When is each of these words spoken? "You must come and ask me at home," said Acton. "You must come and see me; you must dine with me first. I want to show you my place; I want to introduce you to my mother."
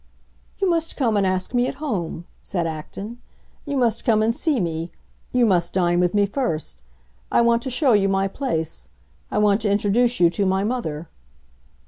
"You 0.57 0.67
must 0.67 0.97
come 0.97 1.15
and 1.15 1.27
ask 1.27 1.53
me 1.53 1.67
at 1.67 1.75
home," 1.75 2.25
said 2.41 2.65
Acton. 2.65 3.19
"You 3.67 3.77
must 3.77 4.03
come 4.03 4.23
and 4.23 4.33
see 4.33 4.59
me; 4.59 4.89
you 5.31 5.45
must 5.45 5.73
dine 5.73 5.99
with 5.99 6.15
me 6.15 6.25
first. 6.25 6.81
I 7.31 7.41
want 7.41 7.61
to 7.61 7.69
show 7.69 7.93
you 7.93 8.09
my 8.09 8.27
place; 8.27 8.89
I 9.29 9.37
want 9.37 9.61
to 9.61 9.69
introduce 9.69 10.19
you 10.19 10.31
to 10.31 10.45
my 10.47 10.63
mother." 10.63 11.07